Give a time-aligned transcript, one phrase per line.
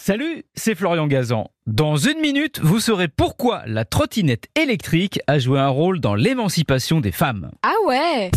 [0.00, 1.50] Salut, c'est Florian Gazan.
[1.66, 7.00] Dans une minute, vous saurez pourquoi la trottinette électrique a joué un rôle dans l'émancipation
[7.00, 7.50] des femmes.
[7.64, 8.30] Ah ouais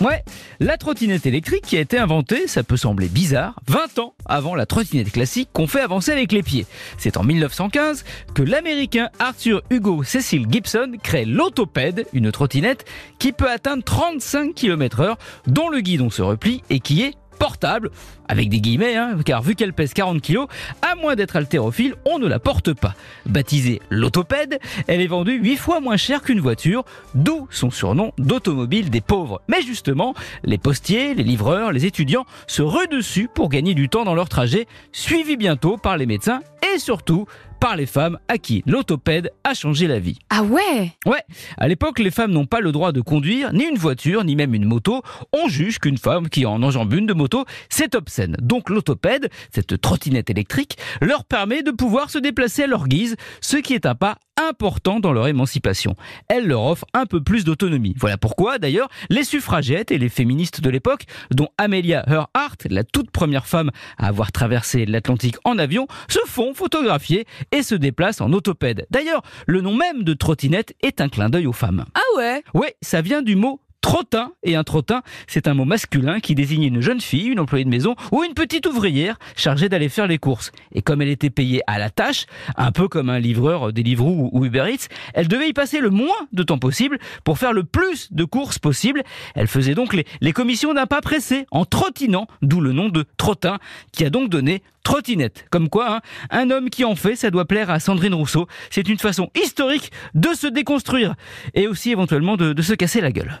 [0.00, 0.24] Ouais,
[0.58, 4.66] la trottinette électrique qui a été inventée, ça peut sembler bizarre, 20 ans avant la
[4.66, 6.66] trottinette classique qu'on fait avancer avec les pieds.
[6.98, 8.04] C'est en 1915
[8.34, 12.84] que l'américain Arthur Hugo Cecil Gibson crée l'autopède, une trottinette
[13.18, 17.90] qui peut atteindre 35 km heure, dont le guidon se replie et qui est portable,
[18.28, 20.44] avec des guillemets, hein, car vu qu'elle pèse 40 kg,
[20.82, 22.94] à moins d'être haltérophile, on ne la porte pas.
[23.26, 26.84] Baptisée l'autopède, elle est vendue 8 fois moins cher qu'une voiture,
[27.14, 29.40] d'où son surnom d'automobile des pauvres.
[29.48, 30.14] Mais justement,
[30.44, 34.28] les postiers, les livreurs, les étudiants se ruent dessus pour gagner du temps dans leur
[34.28, 36.40] trajet, suivis bientôt par les médecins
[36.74, 37.26] et surtout
[37.60, 40.18] par les femmes à qui l'autopède a changé la vie.
[40.30, 40.92] Ah ouais?
[41.06, 41.22] Ouais,
[41.58, 44.54] à l'époque, les femmes n'ont pas le droit de conduire ni une voiture, ni même
[44.54, 45.02] une moto.
[45.32, 48.36] On juge qu'une femme qui en enjambe une de moto, c'est obscène.
[48.40, 53.58] Donc l'autopède, cette trottinette électrique, leur permet de pouvoir se déplacer à leur guise, ce
[53.58, 54.16] qui est un pas
[54.48, 55.96] important dans leur émancipation.
[56.28, 57.94] Elle leur offre un peu plus d'autonomie.
[57.98, 63.10] Voilà pourquoi, d'ailleurs, les suffragettes et les féministes de l'époque, dont Amelia Earhart, la toute
[63.10, 68.32] première femme à avoir traversé l'Atlantique en avion, se font photographier et se déplacent en
[68.32, 68.86] autopède.
[68.90, 71.84] D'ailleurs, le nom même de trottinette est un clin d'œil aux femmes.
[71.94, 72.42] Ah ouais?
[72.54, 76.64] Ouais, ça vient du mot Trottin, et un trottin, c'est un mot masculin qui désigne
[76.64, 80.18] une jeune fille, une employée de maison ou une petite ouvrière chargée d'aller faire les
[80.18, 80.52] courses.
[80.74, 84.44] Et comme elle était payée à la tâche, un peu comme un livreur Deliveroo ou
[84.44, 88.12] Uber Eats, elle devait y passer le moins de temps possible pour faire le plus
[88.12, 89.02] de courses possible.
[89.34, 93.58] Elle faisait donc les, commissions d'un pas pressé, en trottinant, d'où le nom de trottin,
[93.92, 95.46] qui a donc donné trottinette.
[95.50, 98.46] Comme quoi, hein, un homme qui en fait, ça doit plaire à Sandrine Rousseau.
[98.68, 101.14] C'est une façon historique de se déconstruire
[101.54, 103.40] et aussi éventuellement de se casser la gueule.